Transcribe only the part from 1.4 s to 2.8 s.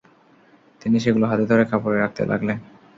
ধরে কাপড়ে রাখতে লাগলেন।